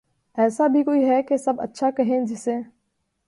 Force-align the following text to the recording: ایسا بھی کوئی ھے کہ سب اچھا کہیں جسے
ایسا 0.37 0.67
بھی 0.67 0.83
کوئی 0.83 1.03
ھے 1.03 1.21
کہ 1.23 1.37
سب 1.37 1.61
اچھا 1.61 1.89
کہیں 1.91 2.19
جسے 2.25 2.55